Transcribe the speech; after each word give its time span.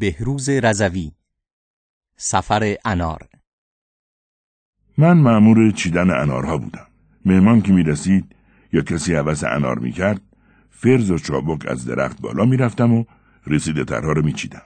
بهروز 0.00 0.48
رزوی 0.48 1.12
سفر 2.16 2.76
انار 2.84 3.28
من 4.98 5.18
معمور 5.18 5.70
چیدن 5.70 6.10
انارها 6.10 6.58
بودم 6.58 6.86
مهمان 7.24 7.62
که 7.62 7.72
می 7.72 7.82
رسید 7.82 8.36
یا 8.72 8.80
کسی 8.80 9.14
عوض 9.14 9.44
انار 9.44 9.78
می 9.78 9.92
کرد 9.92 10.20
فرز 10.70 11.10
و 11.10 11.18
چابک 11.18 11.66
از 11.68 11.84
درخت 11.84 12.20
بالا 12.20 12.44
می 12.44 12.56
رفتم 12.56 12.92
و 12.92 13.04
رسیده 13.46 13.84
ترها 13.84 14.12
رو 14.12 14.24
می 14.24 14.32
چیدم. 14.32 14.62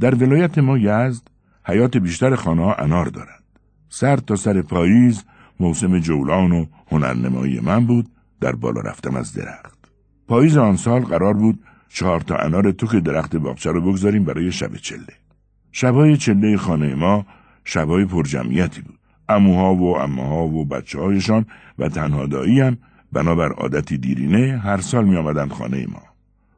در 0.00 0.14
ولایت 0.14 0.58
ما 0.58 0.78
یزد 0.78 1.22
حیات 1.64 1.96
بیشتر 1.96 2.34
خانه 2.34 2.64
ها 2.64 2.74
انار 2.74 3.06
دارد. 3.06 3.44
سر 3.88 4.16
تا 4.16 4.36
سر 4.36 4.62
پاییز 4.62 5.24
موسم 5.60 5.98
جولان 5.98 6.52
و 6.52 6.66
هنرنمایی 6.90 7.60
من 7.60 7.86
بود 7.86 8.08
در 8.40 8.52
بالا 8.52 8.80
رفتم 8.80 9.16
از 9.16 9.34
درخت. 9.34 9.78
پاییز 10.28 10.56
آن 10.56 10.76
سال 10.76 11.00
قرار 11.00 11.34
بود 11.34 11.64
چهار 11.92 12.20
تا 12.20 12.36
انار 12.36 12.70
توک 12.70 12.96
درخت 12.96 13.36
باغچه 13.36 13.70
رو 13.70 13.80
بگذاریم 13.80 14.24
برای 14.24 14.52
شب 14.52 14.76
چله. 14.76 15.14
شبهای 15.72 16.16
چله 16.16 16.56
خانه 16.56 16.94
ما 16.94 17.26
شبهای 17.64 18.04
پرجمعیتی 18.04 18.80
بود. 18.80 18.98
اموها 19.28 19.74
و 19.74 19.96
اماها 19.96 20.44
و 20.44 20.64
بچه 20.64 21.00
هایشان 21.00 21.46
و 21.78 21.88
تنها 21.88 22.26
دایی 22.26 22.60
هم 22.60 22.78
بنابر 23.12 23.52
عادتی 23.52 23.98
دیرینه 23.98 24.58
هر 24.58 24.80
سال 24.80 25.04
می 25.04 25.16
آمدند 25.16 25.50
خانه 25.50 25.86
ما. 25.86 26.02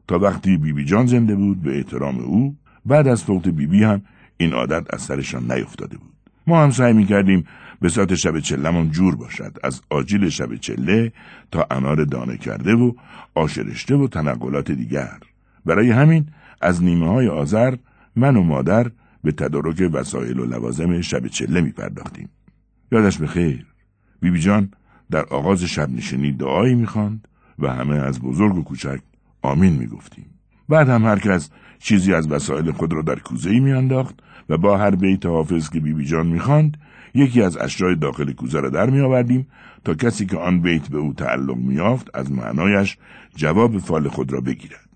تا 0.09 0.19
وقتی 0.19 0.57
بیبی 0.57 0.73
بی 0.73 0.85
جان 0.85 1.07
زنده 1.07 1.35
بود 1.35 1.63
به 1.63 1.77
احترام 1.77 2.19
او 2.19 2.57
بعد 2.87 3.09
از 3.09 3.25
فوت 3.25 3.43
بیبی 3.43 3.67
بی 3.67 3.85
هم 3.85 4.03
این 4.37 4.53
عادت 4.53 4.95
از 4.95 5.03
سرشان 5.03 5.53
نیفتاده 5.53 5.97
بود. 5.97 6.12
ما 6.47 6.63
هم 6.63 6.71
سعی 6.71 6.93
می 6.93 7.07
کردیم 7.07 7.45
به 7.81 7.89
ساعت 7.89 8.15
شب 8.15 8.41
چلمون 8.41 8.91
جور 8.91 9.17
باشد 9.17 9.59
از 9.65 9.81
آجیل 9.91 10.29
شب 10.29 10.57
چله 10.57 11.13
تا 11.51 11.67
انار 11.71 12.05
دانه 12.05 12.37
کرده 12.37 12.75
و 12.75 12.93
آشرشته 13.35 13.95
و 13.95 14.09
تنقلات 14.09 14.71
دیگر 14.71 15.19
برای 15.67 15.91
همین 15.91 16.27
از 16.61 16.83
نیمه 16.83 17.09
های 17.09 17.29
آذر 17.29 17.77
من 18.17 18.37
و 18.37 18.43
مادر 18.43 18.91
به 19.25 19.33
تدارک 19.33 19.91
وسایل 19.93 20.39
و 20.39 20.45
لوازم 20.45 21.01
شب 21.01 21.27
چله 21.27 21.61
می 21.61 21.71
پرداختیم. 21.71 22.29
یادش 22.93 23.19
به 23.19 23.27
خیر. 23.27 23.67
بیبی 24.21 24.41
جان 24.41 24.71
در 25.11 25.25
آغاز 25.25 25.65
شب 25.65 25.91
نشینی 25.91 26.33
دعایی 26.33 26.75
می‌خواند 26.75 27.29
و 27.59 27.69
همه 27.69 27.95
از 27.97 28.21
بزرگ 28.21 28.57
و 28.57 28.63
کوچک 28.63 29.01
آمین 29.43 29.73
می‌گفتیم. 29.73 30.27
بعد 30.73 30.89
هم 30.89 31.05
هر 31.05 31.19
کس 31.19 31.51
چیزی 31.79 32.15
از 32.15 32.33
وسایل 32.33 32.73
خود 32.73 32.93
را 32.93 33.03
در 33.03 33.19
کوزه 33.19 33.51
ای 33.51 33.61
میانداخت 33.61 34.15
و 34.49 34.57
با 34.57 34.79
هر 34.79 34.91
بیت 34.91 35.27
حافظ 35.27 35.71
که 35.71 35.81
بیبی 35.81 36.05
جان 36.05 36.27
می‌خواند 36.27 36.77
یکی 37.15 37.43
از 37.43 37.57
اشیای 37.57 37.97
داخل 37.97 38.33
کوزه 38.33 38.61
را 38.61 38.71
در 38.71 38.91
میآوردیم 38.91 39.47
تا 39.85 39.95
کسی 39.95 40.27
که 40.27 40.37
آن 40.37 40.61
بیت 40.61 40.89
به 40.89 40.99
او 40.99 41.13
تعلق 41.13 41.57
میافت 41.57 42.11
از 42.15 42.33
معنایش 42.33 42.97
جواب 43.37 43.79
فال 43.79 44.09
خود 44.09 44.33
را 44.33 44.41
بگیرد. 44.41 44.89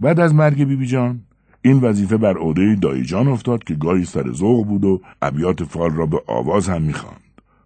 بعد 0.00 0.20
از 0.20 0.34
مرگ 0.34 0.64
بیبی 0.64 0.86
جان 0.86 1.20
این 1.62 1.80
وظیفه 1.80 2.16
بر 2.16 2.36
عهده 2.36 2.74
دایی 2.74 3.02
جان 3.02 3.28
افتاد 3.28 3.64
که 3.64 3.74
گاهی 3.74 4.04
سر 4.04 4.32
ذوق 4.32 4.66
بود 4.66 4.84
و 4.84 5.00
ابیات 5.22 5.64
فال 5.64 5.90
را 5.90 6.06
به 6.06 6.22
آواز 6.26 6.68
هم 6.68 6.82
می‌خواند. 6.82 7.20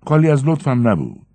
خالی 0.06 0.30
از 0.30 0.48
لطفم 0.48 0.88
نبود. 0.88 1.26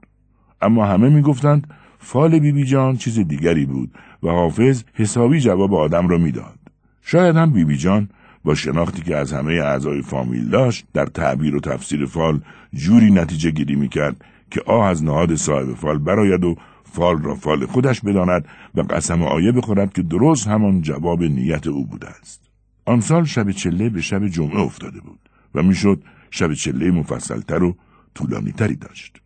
اما 0.62 0.86
همه 0.86 1.09
می‌گفتند 1.09 1.68
فال 2.03 2.39
بیبی 2.39 2.66
جان 2.66 2.97
چیز 2.97 3.19
دیگری 3.19 3.66
بود 3.66 3.91
و 4.23 4.30
حافظ 4.30 4.83
حسابی 4.94 5.39
جواب 5.39 5.73
آدم 5.73 6.07
را 6.07 6.17
می‌داد. 6.17 6.59
شاید 7.02 7.35
هم 7.35 7.52
بیبی 7.52 7.77
جان 7.77 8.09
با 8.44 8.55
شناختی 8.55 9.02
که 9.02 9.16
از 9.16 9.33
همه 9.33 9.53
اعضای 9.53 10.02
فامیل 10.02 10.49
داشت 10.49 10.85
در 10.94 11.05
تعبیر 11.05 11.55
و 11.55 11.59
تفسیر 11.59 12.05
فال 12.05 12.41
جوری 12.73 13.11
نتیجه 13.11 13.52
گیری 13.52 13.75
می‌کرد 13.75 14.25
که 14.52 14.61
آه 14.66 14.85
از 14.85 15.03
نهاد 15.03 15.35
صاحب 15.35 15.73
فال 15.73 15.97
براید 15.97 16.44
و 16.44 16.55
فال 16.83 17.22
را 17.22 17.35
فال 17.35 17.66
خودش 17.66 18.02
بداند 18.02 18.47
و 18.75 18.81
قسم 18.81 19.23
آیه 19.23 19.52
بخورد 19.52 19.94
که 19.94 20.02
درست 20.02 20.47
همان 20.47 20.81
جواب 20.81 21.23
نیت 21.23 21.67
او 21.67 21.85
بوده 21.85 22.07
است. 22.07 22.41
آن 22.85 23.02
سال 23.02 23.25
شب 23.25 23.52
چله 23.52 23.89
به 23.89 24.02
شب 24.02 24.27
جمعه 24.27 24.59
افتاده 24.59 24.99
بود 24.99 25.19
و 25.55 25.63
می‌شد 25.63 26.03
شب 26.31 26.53
چله 26.53 26.91
مفصلتر 26.91 27.63
و 27.63 27.75
طولانیتری 28.16 28.75
داشت. 28.75 29.22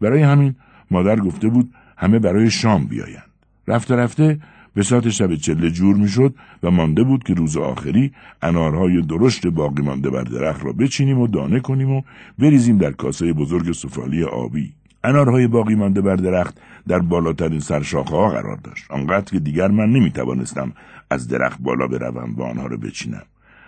برای 0.00 0.22
همین 0.22 0.54
مادر 0.90 1.16
گفته 1.20 1.48
بود 1.48 1.74
همه 1.96 2.18
برای 2.18 2.50
شام 2.50 2.84
بیایند. 2.84 3.30
رفته 3.68 3.96
رفته 3.96 4.38
به 4.74 4.82
ساعت 4.82 5.08
شب 5.08 5.34
چله 5.34 5.70
جور 5.70 5.96
می‌شد 5.96 6.34
و 6.62 6.70
مانده 6.70 7.02
بود 7.02 7.24
که 7.24 7.34
روز 7.34 7.56
آخری 7.56 8.12
انارهای 8.42 9.02
درشت 9.02 9.46
باقی 9.46 9.82
مانده 9.82 10.10
بر 10.10 10.22
درخت 10.22 10.64
را 10.64 10.72
بچینیم 10.72 11.18
و 11.18 11.26
دانه 11.26 11.60
کنیم 11.60 11.90
و 11.90 12.02
بریزیم 12.38 12.78
در 12.78 12.92
کاسه 12.92 13.32
بزرگ 13.32 13.72
سفالی 13.72 14.24
آبی. 14.24 14.72
انارهای 15.04 15.46
باقی 15.46 15.74
مانده 15.74 16.00
بر 16.00 16.16
درخت 16.16 16.60
در 16.88 16.98
بالاترین 16.98 17.60
سرشاخه 17.60 18.16
ها 18.16 18.28
قرار 18.28 18.56
داشت. 18.56 18.90
آنقدر 18.90 19.32
که 19.32 19.38
دیگر 19.38 19.68
من 19.68 19.92
نمی 19.92 20.10
توانستم 20.10 20.72
از 21.10 21.28
درخت 21.28 21.60
بالا 21.60 21.86
بروم 21.86 22.34
و 22.36 22.42
آنها 22.42 22.66
را 22.66 22.76
بچینم. 22.76 23.22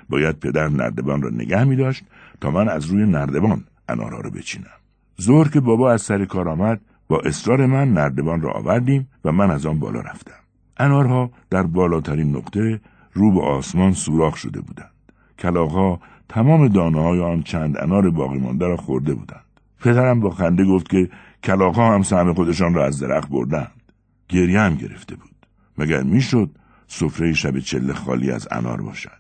باید 0.09 0.39
پدر 0.39 0.69
نردبان 0.69 1.23
را 1.23 1.31
نگه 1.31 1.65
می 1.65 1.77
داشت 1.77 2.05
تا 2.41 2.51
من 2.51 2.69
از 2.69 2.87
روی 2.87 3.07
نردبان 3.07 3.65
انارها 3.89 4.21
را 4.21 4.31
بچینم. 4.31 4.79
ظهر 5.21 5.49
که 5.49 5.61
بابا 5.61 5.93
از 5.93 6.03
سر 6.03 6.25
کار 6.25 6.49
آمد 6.49 6.81
با 7.09 7.21
اصرار 7.21 7.67
من 7.67 7.93
نردبان 7.93 8.41
را 8.41 8.53
آوردیم 8.53 9.09
و 9.25 9.33
من 9.33 9.51
از 9.51 9.67
آن 9.67 9.79
بالا 9.79 10.01
رفتم. 10.01 10.41
انارها 10.77 11.31
در 11.51 11.63
بالاترین 11.63 12.37
نقطه 12.37 12.81
رو 13.13 13.33
به 13.33 13.43
آسمان 13.43 13.93
سوراخ 13.93 14.37
شده 14.37 14.61
بودند. 14.61 14.93
کلاغها 15.39 16.01
تمام 16.29 16.69
دانه 16.69 17.03
های 17.03 17.21
آن 17.21 17.43
چند 17.43 17.79
انار 17.79 18.11
باقی 18.11 18.39
مانده 18.39 18.67
را 18.67 18.77
خورده 18.77 19.15
بودند. 19.15 19.45
پدرم 19.81 20.21
با 20.21 20.31
خنده 20.31 20.65
گفت 20.65 20.89
که 20.89 21.09
کلاغها 21.45 21.95
هم 21.95 22.03
سهم 22.03 22.35
خودشان 22.35 22.75
را 22.75 22.87
از 22.87 23.01
درخت 23.01 23.29
بردند. 23.29 23.83
گریه 24.29 24.61
هم 24.61 24.75
گرفته 24.75 25.17
بود. 25.17 25.47
مگر 25.79 26.03
می‌شد 26.03 26.51
سفره 26.87 27.33
شب 27.33 27.59
چله 27.59 27.93
خالی 27.93 28.31
از 28.31 28.49
انار 28.51 28.83
باشد. 28.83 29.19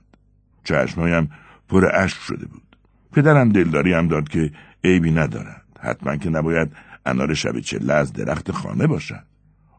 چشمهایم 0.64 1.30
پر 1.68 1.90
اشک 1.94 2.18
شده 2.18 2.46
بود. 2.46 2.76
پدرم 3.12 3.48
دلداری 3.48 3.92
هم 3.92 4.08
داد 4.08 4.28
که 4.28 4.50
عیبی 4.84 5.10
ندارد. 5.10 5.64
حتما 5.80 6.16
که 6.16 6.30
نباید 6.30 6.72
انار 7.08 7.34
شب 7.34 7.60
چله 7.60 7.92
از 7.92 8.12
درخت 8.12 8.52
خانه 8.52 8.86
باشد. 8.86 9.24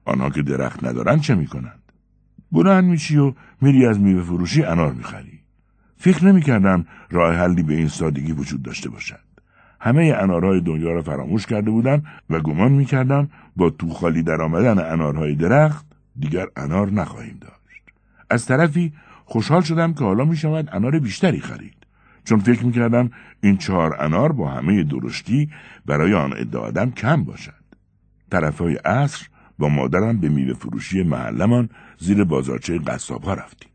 آنها 0.06 0.30
که 0.30 0.42
درخت 0.42 0.84
ندارند 0.84 1.22
چه 1.22 1.36
می‌کنند؟ 1.36 1.82
بلند 2.52 2.84
میشی 2.84 3.18
و 3.18 3.34
میری 3.62 3.86
از 3.86 4.00
میوه 4.00 4.24
فروشی 4.24 4.64
انار 4.64 4.94
می‌خری. 4.94 5.40
فکر 5.98 6.26
نمی‌کردم 6.26 6.86
راه 7.12 7.36
حلی 7.36 7.64
به 7.64 7.74
این 7.74 7.88
سادگی 7.88 8.32
وجود 8.32 8.64
داشته 8.64 8.90
باشد. 8.90 9.20
همه 9.82 10.16
انارهای 10.18 10.62
دنیا 10.62 10.92
را 10.92 11.02
فراموش 11.02 11.46
کرده 11.46 11.72
بودم 11.72 12.04
و 12.30 12.40
گمان 12.40 12.72
می‌کردم 12.72 13.30
با 13.56 13.70
تو 13.70 13.90
خالی 13.90 14.24
در 14.24 14.42
آمدن 14.42 14.92
انارهای 14.92 15.36
درخت 15.36 15.86
دیگر 16.20 16.48
انار 16.56 16.92
نخواهیم 16.92 17.38
داشت. 17.42 17.84
از 18.30 18.46
طرفی 18.46 18.94
خوشحال 19.26 19.62
شدم 19.62 19.94
که 19.94 20.04
حالا 20.04 20.26
می‌شود 20.26 20.70
انار 20.72 21.00
بیشتری 21.00 21.40
خرید. 21.40 21.79
چون 22.30 22.40
فکر 22.40 22.66
می‌کردم 22.66 23.10
این 23.42 23.58
چهار 23.58 23.96
انار 24.00 24.32
با 24.32 24.50
همه 24.50 24.84
درشتی 24.84 25.50
برای 25.86 26.14
آن 26.14 26.34
ادعادم 26.38 26.92
کم 26.92 27.24
باشد. 27.24 27.64
طرفهای 28.32 28.76
عصر 28.76 29.28
با 29.60 29.70
مادرم 29.70 30.20
به 30.20 30.30
میوه 30.30 30.54
فروشی 30.54 31.04
محلمان 31.04 31.70
زیر 31.98 32.24
بازارچه 32.24 32.78
قصاب 32.78 33.24
ها 33.24 33.34
رفتیم. 33.34 33.70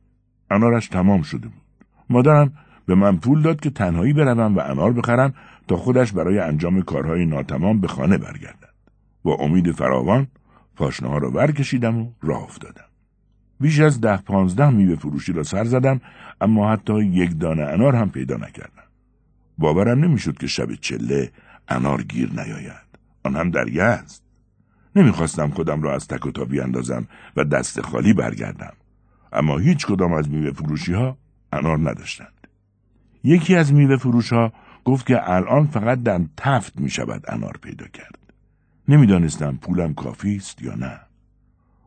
انارش 0.50 0.88
تمام 0.88 1.22
شده 1.22 1.48
بود. 1.48 1.62
مادرم 2.10 2.52
به 2.86 2.94
من 2.94 3.16
پول 3.16 3.42
داد 3.42 3.60
که 3.60 3.70
تنهایی 3.70 4.12
بروم 4.12 4.56
و 4.56 4.60
انار 4.60 4.92
بخرم 4.92 5.34
تا 5.68 5.76
خودش 5.76 6.12
برای 6.12 6.38
انجام 6.38 6.82
کارهای 6.82 7.26
ناتمام 7.26 7.80
به 7.80 7.88
خانه 7.88 8.18
برگردد. 8.18 8.74
با 9.22 9.34
امید 9.34 9.72
فراوان 9.72 10.26
پاشنه 10.76 11.08
ها 11.08 11.18
را 11.18 11.30
ور 11.30 11.52
کشیدم 11.52 11.98
و 11.98 12.12
راه 12.22 12.42
افتادم. 12.42 12.93
بیش 13.60 13.80
از 13.80 14.00
ده 14.00 14.16
پانزده 14.16 14.70
میوه 14.70 14.96
فروشی 14.96 15.32
را 15.32 15.42
سر 15.42 15.64
زدم 15.64 16.00
اما 16.40 16.72
حتی 16.72 17.04
یک 17.04 17.38
دانه 17.38 17.62
انار 17.62 17.96
هم 17.96 18.10
پیدا 18.10 18.36
نکردم. 18.36 18.82
باورم 19.58 20.04
نمی‌شد 20.04 20.38
که 20.38 20.46
شب 20.46 20.74
چله 20.74 21.30
انار 21.68 22.02
گیر 22.02 22.30
نیاید. 22.30 22.84
آن 23.24 23.36
هم 23.36 23.50
در 23.50 23.68
یزد. 23.68 24.20
نمی‌خواستم 24.96 25.50
خودم 25.50 25.82
را 25.82 25.94
از 25.94 26.08
تک 26.08 26.26
و 26.26 26.30
تا 26.30 26.44
بیاندازم 26.44 27.06
و 27.36 27.44
دست 27.44 27.80
خالی 27.80 28.12
برگردم. 28.12 28.72
اما 29.32 29.58
هیچ 29.58 29.86
کدام 29.86 30.12
از 30.12 30.30
میوه 30.30 30.50
فروشی 30.50 30.92
ها 30.92 31.18
انار 31.52 31.78
نداشتند. 31.78 32.46
یکی 33.24 33.56
از 33.56 33.72
میوه 33.72 33.96
فروش 33.96 34.32
ها 34.32 34.52
گفت 34.84 35.06
که 35.06 35.30
الان 35.30 35.66
فقط 35.66 36.02
در 36.02 36.20
تفت 36.36 36.80
می 36.80 36.90
شود 36.90 37.24
انار 37.28 37.58
پیدا 37.62 37.86
کرد. 37.86 38.18
نمی‌دانستم 38.88 39.58
پولم 39.62 39.94
کافی 39.94 40.36
است 40.36 40.62
یا 40.62 40.74
نه. 40.74 41.00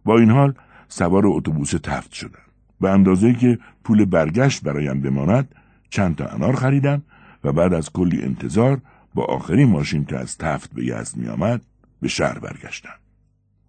با 0.06 0.20
این 0.20 0.32
حال 0.32 0.54
سوار 0.90 1.28
اتوبوس 1.28 1.72
تفت 1.72 2.14
شدم. 2.14 2.40
به 2.82 2.90
اندازه 2.90 3.34
که 3.34 3.60
پول 3.84 4.06
برگشت 4.06 4.64
برایم 4.64 5.02
بماند 5.02 5.56
چند 5.90 6.16
تا 6.16 6.26
انار 6.26 6.56
خریدم 6.56 7.02
و 7.44 7.52
بعد 7.52 7.74
از 7.74 7.92
کلی 7.92 8.22
انتظار 8.22 8.82
با 9.14 9.26
آخرین 9.26 9.70
ماشین 9.70 10.06
که 10.06 10.18
از 10.18 10.38
تفت 10.38 10.74
به 10.74 10.86
یزد 10.86 11.18
می 11.18 11.28
آمد 11.28 11.62
به 12.02 12.08
شهر 12.08 12.40
برگشتم. 12.40 12.94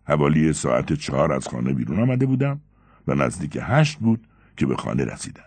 حوالی 0.05 0.53
ساعت 0.53 0.93
چهار 0.93 1.32
از 1.32 1.49
خانه 1.49 1.73
بیرون 1.73 2.00
آمده 2.00 2.26
بودم 2.26 2.61
و 3.06 3.15
نزدیک 3.15 3.59
هشت 3.62 3.99
بود 3.99 4.26
که 4.56 4.67
به 4.67 4.76
خانه 4.76 5.05
رسیدم. 5.05 5.43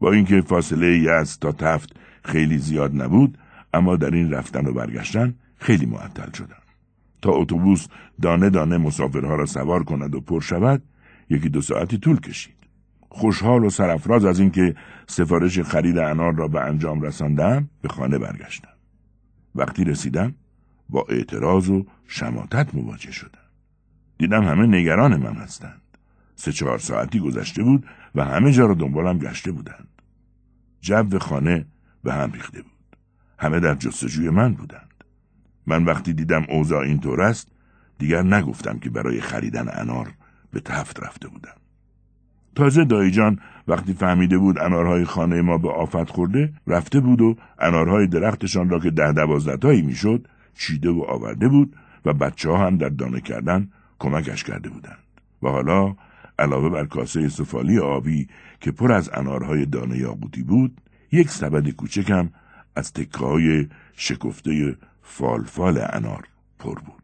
با 0.00 0.12
اینکه 0.12 0.40
فاصله 0.40 0.98
یزد 0.98 1.40
تا 1.40 1.52
تفت 1.52 1.96
خیلی 2.24 2.58
زیاد 2.58 3.02
نبود 3.02 3.38
اما 3.74 3.96
در 3.96 4.10
این 4.10 4.30
رفتن 4.30 4.66
و 4.66 4.72
برگشتن 4.72 5.34
خیلی 5.58 5.86
معطل 5.86 6.32
شدم. 6.32 6.62
تا 7.22 7.32
اتوبوس 7.32 7.86
دانه 8.22 8.50
دانه 8.50 8.78
مسافرها 8.78 9.34
را 9.34 9.46
سوار 9.46 9.84
کند 9.84 10.14
و 10.14 10.20
پر 10.20 10.40
شود 10.40 10.82
یکی 11.30 11.48
دو 11.48 11.62
ساعتی 11.62 11.98
طول 11.98 12.20
کشید. 12.20 12.56
خوشحال 13.08 13.64
و 13.64 13.70
سرفراز 13.70 14.24
از 14.24 14.40
اینکه 14.40 14.74
سفارش 15.06 15.60
خرید 15.60 15.98
انار 15.98 16.34
را 16.34 16.48
به 16.48 16.60
انجام 16.60 17.00
رساندم 17.02 17.68
به 17.82 17.88
خانه 17.88 18.18
برگشتم. 18.18 18.72
وقتی 19.54 19.84
رسیدم 19.84 20.34
با 20.88 21.06
اعتراض 21.08 21.70
و 21.70 21.86
شماتت 22.06 22.74
مواجه 22.74 23.12
شدم. 23.12 23.38
دیدم 24.18 24.44
همه 24.44 24.66
نگران 24.66 25.16
من 25.16 25.34
هستند. 25.34 25.82
سه 26.36 26.52
چهار 26.52 26.78
ساعتی 26.78 27.20
گذشته 27.20 27.62
بود 27.62 27.86
و 28.14 28.24
همه 28.24 28.52
جا 28.52 28.66
را 28.66 28.74
دنبالم 28.74 29.18
گشته 29.18 29.52
بودند. 29.52 29.88
جو 30.80 31.18
خانه 31.18 31.66
به 32.04 32.12
هم 32.12 32.32
ریخته 32.32 32.62
بود. 32.62 32.96
همه 33.38 33.60
در 33.60 33.74
جستجوی 33.74 34.30
من 34.30 34.54
بودند. 34.54 35.04
من 35.66 35.84
وقتی 35.84 36.12
دیدم 36.12 36.44
اوضاع 36.48 36.80
اینطور 36.80 37.22
است 37.22 37.48
دیگر 37.98 38.22
نگفتم 38.22 38.78
که 38.78 38.90
برای 38.90 39.20
خریدن 39.20 39.68
انار 39.72 40.12
به 40.52 40.60
تفت 40.60 41.02
رفته 41.02 41.28
بودم. 41.28 41.54
تازه 42.54 42.84
دایجان 42.84 43.38
وقتی 43.68 43.94
فهمیده 43.94 44.38
بود 44.38 44.58
انارهای 44.58 45.04
خانه 45.04 45.42
ما 45.42 45.58
به 45.58 45.70
آفت 45.70 46.10
خورده 46.10 46.52
رفته 46.66 47.00
بود 47.00 47.20
و 47.20 47.36
انارهای 47.58 48.06
درختشان 48.06 48.68
را 48.68 48.78
که 48.78 48.90
ده 48.90 49.12
دوازده 49.12 49.56
تایی 49.56 49.82
می‌شد 49.82 50.28
چیده 50.54 50.90
و 50.90 51.04
آورده 51.08 51.48
بود 51.48 51.76
و 52.04 52.12
بچه 52.12 52.50
ها 52.50 52.66
هم 52.66 52.76
در 52.76 52.88
دانه 52.88 53.20
کردن 53.20 53.68
کمکش 53.98 54.44
کرده 54.44 54.68
بودند 54.68 54.98
و 55.42 55.48
حالا 55.48 55.96
علاوه 56.38 56.68
بر 56.68 56.86
کاسه 56.86 57.28
سفالی 57.28 57.78
آبی 57.78 58.28
که 58.60 58.70
پر 58.72 58.92
از 58.92 59.10
انارهای 59.14 59.66
دانه 59.66 59.98
یاقوتی 59.98 60.42
بود 60.42 60.80
یک 61.12 61.30
سبد 61.30 61.68
کوچکم 61.68 62.30
از 62.76 62.92
تکه 62.92 63.68
شکفته 63.96 64.76
فالفال 65.02 65.78
انار 65.92 66.24
پر 66.58 66.74
بود 66.74 67.02